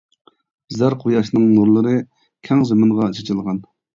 [0.77, 1.93] زەر قۇياشنىڭ نۇرلىرى،
[2.49, 3.63] كەڭ زېمىنغا چېچىلغان.